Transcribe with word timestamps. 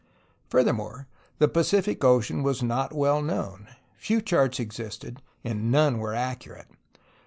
Furthermore, 0.49 1.05
the 1.37 1.47
Pacific 1.47 2.03
Ocean 2.03 2.41
was 2.41 2.63
not 2.63 2.91
well 2.91 3.21
known. 3.21 3.67
Few 3.97 4.19
charts 4.19 4.59
existed, 4.59 5.21
and 5.43 5.69
none 5.71 5.99
were 5.99 6.15
accurate. 6.15 6.69